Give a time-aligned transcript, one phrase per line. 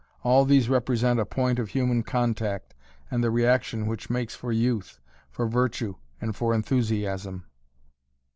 [0.23, 2.73] All these represent a point of human contact
[3.11, 7.45] and the reaction which makes for youth, for virtue and for enthusiasm.